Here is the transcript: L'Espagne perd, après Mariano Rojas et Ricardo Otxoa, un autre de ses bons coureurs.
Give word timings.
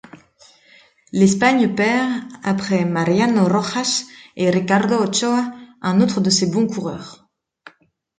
L'Espagne 1.11 1.73
perd, 1.75 2.09
après 2.43 2.85
Mariano 2.85 3.43
Rojas 3.47 4.05
et 4.35 4.49
Ricardo 4.49 4.95
Otxoa, 4.97 5.53
un 5.83 6.01
autre 6.01 6.21
de 6.21 6.31
ses 6.31 6.49
bons 6.49 6.65
coureurs. 6.65 7.29